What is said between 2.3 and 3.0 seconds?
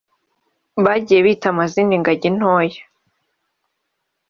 ntoya